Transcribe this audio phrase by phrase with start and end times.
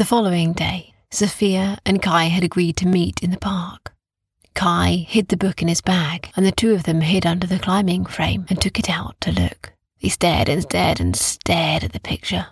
[0.00, 3.92] The following day, Sophia and Kai had agreed to meet in the park.
[4.54, 7.58] Kai hid the book in his bag, and the two of them hid under the
[7.58, 9.74] climbing frame and took it out to look.
[10.00, 12.46] They stared and stared and stared at the picture.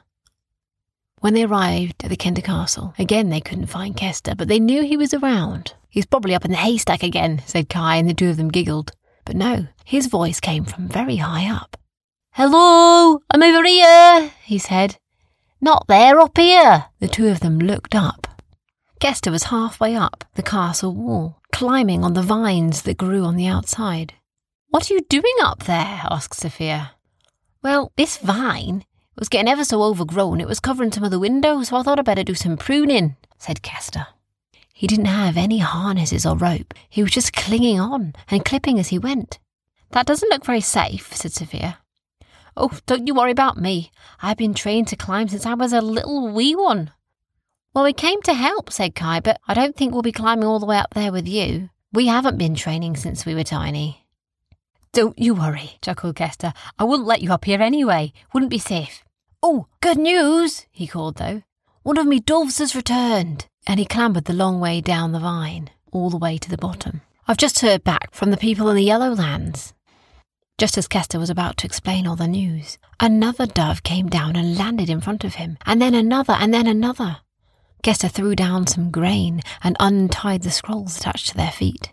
[1.20, 4.83] When they arrived at the Kinder Castle, again they couldn't find Kester, but they knew
[4.83, 5.73] he was around.
[5.89, 8.92] He's probably up in the haystack again, said Kai, and the two of them giggled.
[9.25, 11.78] But no, his voice came from very high up.
[12.33, 14.98] Hello, I'm over here, he said.
[15.61, 16.87] Not there, up here.
[17.01, 18.27] The two of them looked up.
[19.01, 23.47] Kester was halfway up the castle wall, climbing on the vines that grew on the
[23.47, 24.15] outside.
[24.69, 26.03] What are you doing up there?
[26.11, 26.92] asked Sophia.
[27.62, 28.84] Well, this vine
[29.17, 30.41] was getting ever so overgrown.
[30.41, 33.17] It was covering some of the windows, so I thought I'd better do some pruning,
[33.39, 34.06] said Kester.
[34.72, 36.72] He didn't have any harnesses or rope.
[36.89, 39.41] He was just clinging on and clipping as he went.
[39.91, 41.78] That doesn't look very safe, said Sophia.
[42.61, 43.92] Oh, don't you worry about me.
[44.20, 46.91] I've been trained to climb since I was a little wee one.
[47.73, 50.59] Well, we came to help, said Kai, but I don't think we'll be climbing all
[50.59, 51.70] the way up there with you.
[51.92, 54.05] We haven't been training since we were tiny.
[54.92, 56.53] Don't you worry, chuckled Kester.
[56.78, 58.12] I wouldn't let you up here anyway.
[58.34, 59.05] Wouldn't be safe.
[59.41, 61.43] Oh, good news, he called though.
[61.84, 63.47] One of me doves has returned.
[63.69, 67.03] And he clambered the long way down the vine, all the way to the bottom.
[67.28, 69.75] I've just heard back from the people in the Yellow Lands.
[70.59, 74.59] Just as Kester was about to explain all the news, another dove came down and
[74.59, 77.19] landed in front of him, and then another, and then another.
[77.84, 81.92] Kester threw down some grain and untied the scrolls attached to their feet.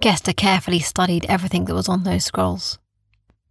[0.00, 2.78] Kester carefully studied everything that was on those scrolls.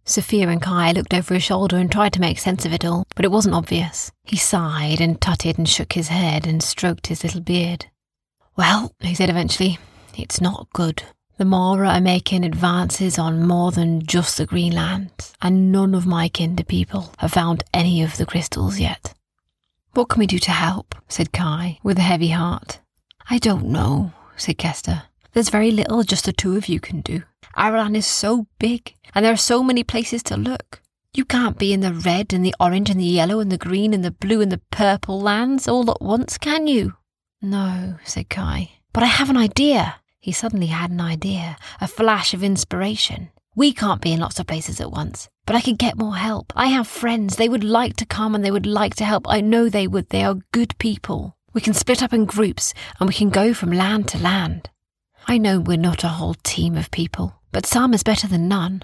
[0.04, 3.06] Sophia and Kai looked over his shoulder and tried to make sense of it all,
[3.14, 4.10] but it wasn't obvious.
[4.24, 7.86] He sighed and tutted and shook his head and stroked his little beard.
[8.56, 9.78] Well, he said eventually,
[10.18, 11.04] it's not good.
[11.36, 16.28] The Mora are making advances on more than just the Greenlands, and none of my
[16.28, 19.14] kinder people have found any of the crystals yet.
[19.94, 20.94] What can we do to help?
[21.08, 22.78] said Kai, with a heavy heart.
[23.28, 25.02] I don't know, said Kester.
[25.32, 27.24] There's very little just the two of you can do.
[27.56, 30.82] Arralan is so big, and there are so many places to look.
[31.14, 33.92] You can't be in the red and the orange and the yellow and the green
[33.92, 36.94] and the blue and the purple lands all at once, can you?
[37.42, 38.70] No, said Kai.
[38.92, 39.96] But I have an idea.
[40.24, 43.28] He suddenly had an idea, a flash of inspiration.
[43.54, 46.50] We can't be in lots of places at once, but I could get more help.
[46.56, 47.36] I have friends.
[47.36, 49.28] They would like to come and they would like to help.
[49.28, 50.08] I know they would.
[50.08, 51.36] They are good people.
[51.52, 54.70] We can split up in groups and we can go from land to land.
[55.28, 58.82] I know we're not a whole team of people, but some is better than none.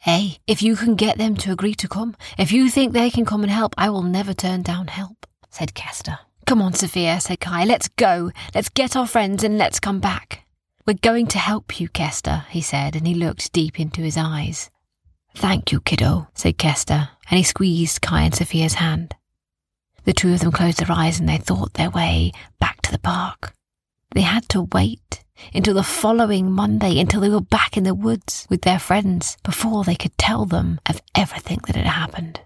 [0.00, 3.24] Hey, if you can get them to agree to come, if you think they can
[3.24, 6.18] come and help, I will never turn down help, said Kester.
[6.44, 7.64] Come on, Sophia, said Kai.
[7.64, 8.30] Let's go.
[8.54, 10.44] Let's get our friends and let's come back.
[10.90, 14.70] We're going to help you, Kester, he said, and he looked deep into his eyes.
[15.36, 19.14] Thank you, kiddo, said Kester, and he squeezed Kai and Sophia's hand.
[20.02, 22.98] The two of them closed their eyes and they thought their way back to the
[22.98, 23.52] park.
[24.16, 25.22] They had to wait
[25.54, 29.84] until the following Monday, until they were back in the woods with their friends, before
[29.84, 32.40] they could tell them of everything that had happened.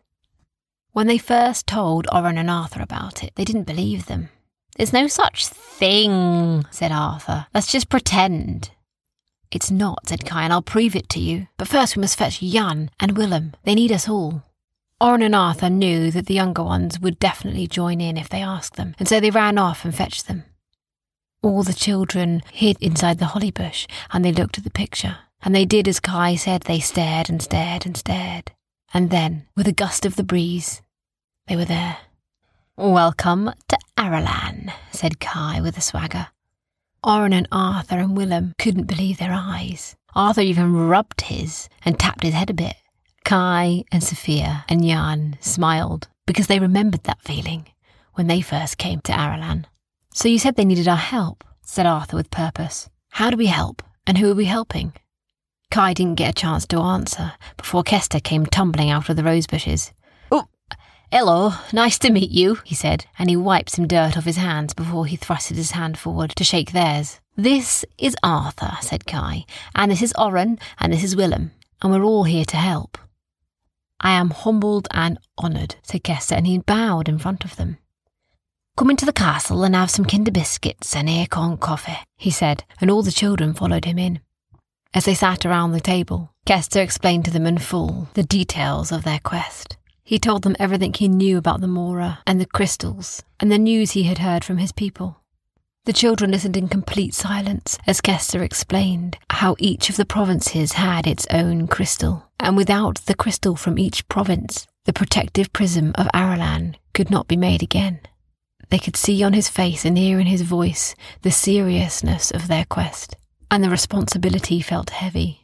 [0.93, 4.29] When they first told Oren and Arthur about it, they didn't believe them.
[4.77, 7.47] There's no such thing, said Arthur.
[7.55, 8.71] Let's just pretend.
[9.53, 11.47] It's not, said Kai, and I'll prove it to you.
[11.57, 13.55] But first we must fetch Jan and Willem.
[13.63, 14.43] They need us all.
[15.01, 18.75] Oren and Arthur knew that the younger ones would definitely join in if they asked
[18.75, 20.45] them, and so they ran off and fetched them.
[21.43, 25.55] All the children hid inside the holly bush, and they looked at the picture, and
[25.55, 26.63] they did as Kai said.
[26.63, 28.53] They stared and stared and stared.
[28.93, 30.83] And then, with a gust of the breeze,
[31.47, 31.99] they were there.
[32.77, 36.29] Welcome to Arralan, said Kai with a swagger.
[37.03, 39.95] Oren and Arthur and Willem couldn't believe their eyes.
[40.15, 42.77] Arthur even rubbed his and tapped his head a bit.
[43.25, 47.67] Kai and Sophia and Jan smiled because they remembered that feeling
[48.15, 49.65] when they first came to Arralan.
[50.13, 52.89] So you said they needed our help, said Arthur with purpose.
[53.11, 54.93] How do we help, and who are we helping?
[55.71, 59.47] Kai didn't get a chance to answer before Kester came tumbling out of the rose
[59.47, 59.93] bushes.
[61.17, 64.75] Hello, nice to meet you, he said, and he wiped some dirt off his hands
[64.75, 67.21] before he thrusted his hand forward to shake theirs.
[67.37, 69.45] This is Arthur, said Kai,
[69.77, 72.99] and this is Oren, and this is Willem, and we're all here to help.
[74.01, 77.79] I am humbled and honoured, said Kester, and he bowed in front of them.
[78.77, 82.91] Come into the castle and have some kinder biscuits and acorn coffee, he said, and
[82.91, 84.19] all the children followed him in.
[84.93, 89.05] As they sat around the table, Kester explained to them in full the details of
[89.05, 89.77] their quest.
[90.05, 93.93] He told them everything he knew about the Mora and the crystals and the news
[93.93, 95.17] he had heard from his people.
[95.87, 101.07] The children listened in complete silence as Kester explained how each of the provinces had
[101.07, 106.75] its own crystal, and without the crystal from each province, the protective prism of Arralan
[106.93, 108.01] could not be made again.
[108.71, 112.65] They could see on his face and hear in his voice the seriousness of their
[112.67, 113.17] quest,
[113.51, 115.44] and the responsibility felt heavy.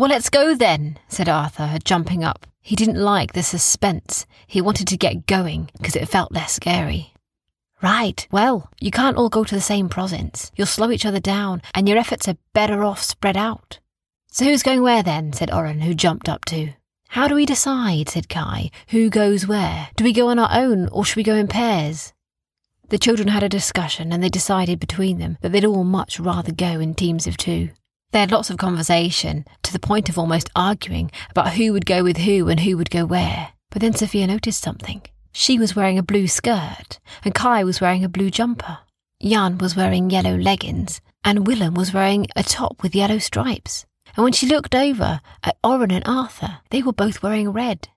[0.00, 2.46] Well, let's go then, said Arthur, jumping up.
[2.62, 4.24] He didn't like the suspense.
[4.46, 7.12] He wanted to get going because it felt less scary.
[7.82, 10.50] Right, well, you can't all go to the same province.
[10.56, 13.78] You'll slow each other down, and your efforts are better off spread out.
[14.32, 15.34] So who's going where then?
[15.34, 16.70] said Oren, who jumped up too.
[17.08, 19.90] How do we decide, said Kai, who goes where?
[19.96, 22.14] Do we go on our own, or should we go in pairs?
[22.88, 26.52] The children had a discussion, and they decided between them that they'd all much rather
[26.52, 27.68] go in teams of two.
[28.12, 32.02] They had lots of conversation, to the point of almost arguing about who would go
[32.02, 33.52] with who and who would go where.
[33.70, 35.02] But then Sophia noticed something.
[35.32, 38.78] She was wearing a blue skirt, and Kai was wearing a blue jumper.
[39.22, 43.86] Jan was wearing yellow leggings, and Willem was wearing a top with yellow stripes
[44.16, 47.88] and when she looked over at Oren and Arthur, they were both wearing red.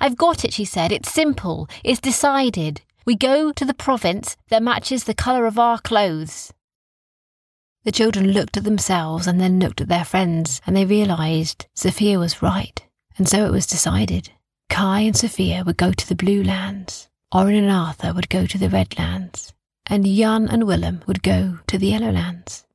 [0.00, 0.92] I've got it, she said.
[0.92, 1.68] It's simple.
[1.84, 2.82] It's decided.
[3.04, 6.52] We go to the province that matches the colour of our clothes.
[7.84, 12.18] The children looked at themselves and then looked at their friends, and they realised Sophia
[12.18, 12.84] was right,
[13.16, 14.30] and so it was decided.
[14.68, 18.58] Kai and Sophia would go to the Blue Lands, Oren and Arthur would go to
[18.58, 19.52] the Red Lands,
[19.86, 22.66] and Jan and Willem would go to the Yellow Lands.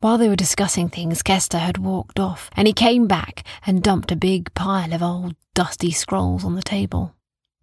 [0.00, 4.12] While they were discussing things, Kester had walked off, and he came back and dumped
[4.12, 7.14] a big pile of old dusty scrolls on the table.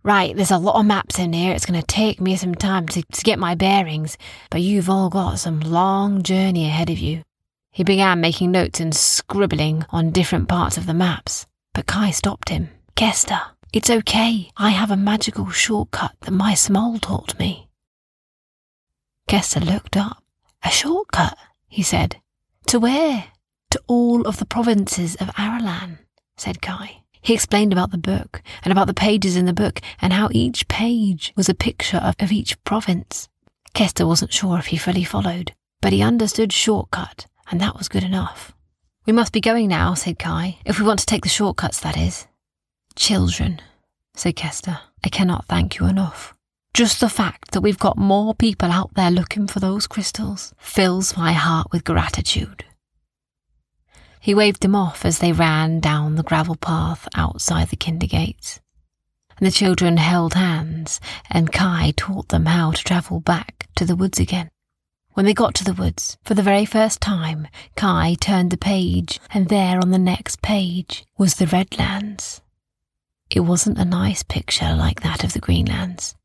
[0.06, 1.52] Right, there's a lot of maps in here.
[1.52, 4.20] It's going to take me some time to, to get my bearings,
[4.52, 7.24] but you've all got some long journey ahead of you.
[7.72, 12.50] He began making notes and scribbling on different parts of the maps, but Kai stopped
[12.50, 12.70] him.
[12.96, 13.42] Kester,
[13.74, 14.52] it's okay.
[14.56, 17.68] I have a magical shortcut that my small taught me.
[19.28, 20.24] Kester looked up.
[20.64, 21.36] A shortcut,
[21.68, 22.18] he said.
[22.68, 23.30] To where?
[23.72, 25.98] To all of the provinces of Arralan,
[26.38, 27.05] said Kai.
[27.26, 30.68] He explained about the book and about the pages in the book and how each
[30.68, 33.30] page was a picture of, of each province.
[33.74, 35.52] Kester wasn't sure if he fully followed,
[35.82, 38.54] but he understood shortcut, and that was good enough.
[39.08, 41.98] We must be going now, said Kai, if we want to take the shortcuts, that
[41.98, 42.28] is.
[42.96, 43.60] Children,
[44.14, 46.36] said Kester, I cannot thank you enough.
[46.76, 51.18] Just the fact that we've got more people out there looking for those crystals fills
[51.18, 52.66] my heart with gratitude.
[54.26, 58.60] He waved them off as they ran down the gravel path outside the kinder gates.
[59.38, 61.00] And the children held hands,
[61.30, 64.50] and Kai taught them how to travel back to the woods again.
[65.14, 69.20] When they got to the woods, for the very first time, Kai turned the page,
[69.32, 72.42] and there on the next page was the Redlands.
[73.30, 76.16] It wasn't a nice picture like that of the Greenlands.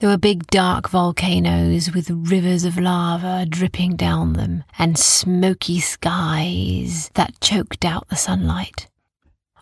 [0.00, 7.10] There were big dark volcanoes with rivers of lava dripping down them and smoky skies
[7.16, 8.88] that choked out the sunlight.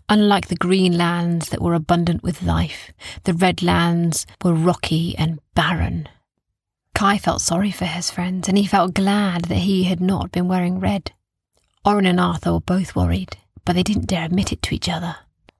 [0.09, 2.93] Unlike the green lands that were abundant with life,
[3.25, 6.09] the red lands were rocky and barren.
[6.95, 10.47] Kai felt sorry for his friends, and he felt glad that he had not been
[10.47, 11.11] wearing red.
[11.85, 15.17] Oren and Arthur were both worried, but they didn't dare admit it to each other.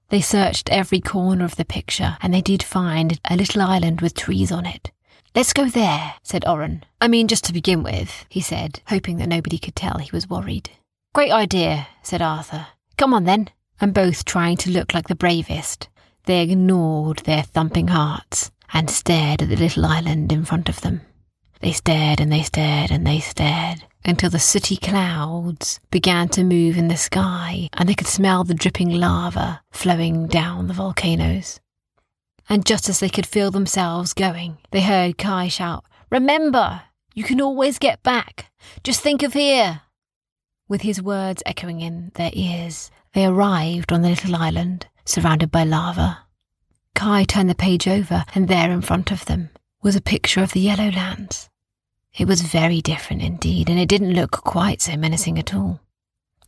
[0.09, 4.15] They searched every corner of the picture, and they did find a little island with
[4.15, 4.91] trees on it.
[5.35, 6.83] Let's go there, said Oren.
[6.99, 10.29] I mean, just to begin with, he said, hoping that nobody could tell he was
[10.29, 10.71] worried.
[11.13, 12.67] Great idea, said Arthur.
[12.97, 13.49] Come on then.
[13.79, 15.87] And both trying to look like the bravest,
[16.25, 21.01] they ignored their thumping hearts and stared at the little island in front of them.
[21.61, 26.77] They stared and they stared and they stared until the sooty clouds began to move
[26.77, 31.59] in the sky and they could smell the dripping lava flowing down the volcanoes.
[32.47, 36.81] And just as they could feel themselves going, they heard Kai shout, Remember,
[37.13, 38.51] you can always get back.
[38.83, 39.81] Just think of here.
[40.67, 45.63] With his words echoing in their ears, they arrived on the little island, surrounded by
[45.63, 46.19] lava.
[46.95, 49.49] Kai turned the page over, and there in front of them
[49.81, 51.49] was a picture of the Yellow Lands.
[52.17, 55.79] It was very different indeed, and it didn't look quite so menacing at all.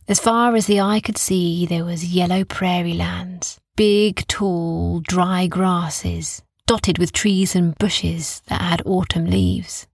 [0.08, 5.46] As far as the eye could see, there was yellow prairie lands, big, tall, dry
[5.46, 9.86] grasses, dotted with trees and bushes that had autumn leaves.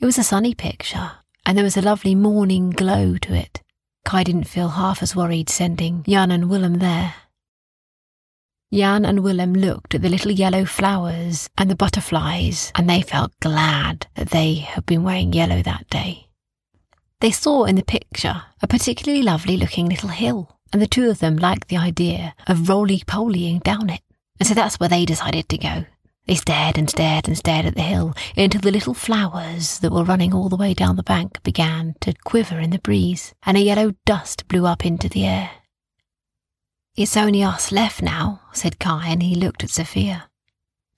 [0.00, 1.12] It was a sunny picture,
[1.46, 3.62] and there was a lovely morning glow to it.
[4.04, 7.14] Kai didn't feel half as worried sending Jan and Willem there.
[8.72, 13.38] Jan and Willem looked at the little yellow flowers and the butterflies, and they felt
[13.40, 16.28] glad that they had been wearing yellow that day.
[17.20, 21.18] They saw in the picture a particularly lovely looking little hill, and the two of
[21.18, 24.00] them liked the idea of roly polying down it,
[24.40, 25.84] and so that's where they decided to go.
[26.26, 30.02] They stared and stared and stared at the hill until the little flowers that were
[30.02, 33.60] running all the way down the bank began to quiver in the breeze, and a
[33.60, 35.50] yellow dust blew up into the air.
[36.94, 40.28] It's only us left now, said Kai, and he looked at Sophia.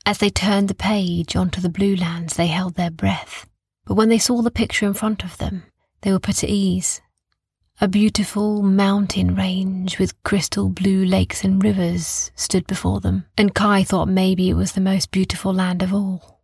[0.05, 3.47] As they turned the page onto the blue lands, they held their breath.
[3.87, 5.63] But when they saw the picture in front of them,
[6.01, 7.01] they were put at ease.
[7.81, 13.85] A beautiful mountain range with crystal blue lakes and rivers stood before them, and Kai
[13.85, 16.41] thought maybe it was the most beautiful land of all.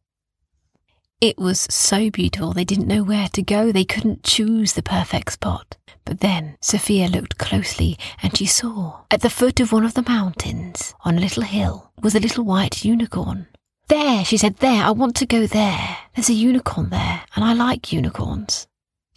[1.21, 5.33] It was so beautiful they didn't know where to go, they couldn't choose the perfect
[5.33, 5.77] spot.
[6.11, 10.03] But then Sophia looked closely and she saw, at the foot of one of the
[10.03, 13.47] mountains, on a little hill, was a little white unicorn.
[13.87, 15.99] There, she said, there, I want to go there.
[16.17, 18.67] There's a unicorn there, and I like unicorns.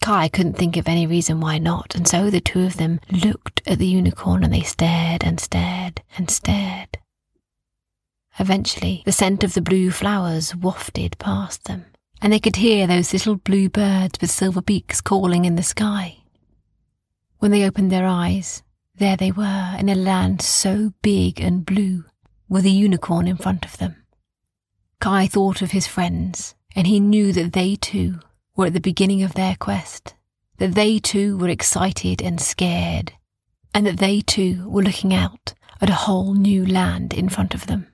[0.01, 3.63] Kai couldn't think of any reason why not, and so the two of them looked
[3.65, 6.99] at the unicorn and they stared and stared and stared.
[8.37, 11.85] Eventually, the scent of the blue flowers wafted past them,
[12.21, 16.19] and they could hear those little blue birds with silver beaks calling in the sky.
[17.43, 18.63] When they opened their eyes,
[18.95, 22.05] there they were in a land so big and blue,
[22.47, 23.97] with a unicorn in front of them.
[25.01, 28.19] Kai thought of his friends, and he knew that they too
[28.55, 30.13] were at the beginning of their quest,
[30.59, 33.11] that they too were excited and scared,
[33.73, 37.67] and that they too were looking out at a whole new land in front of
[37.67, 37.87] them.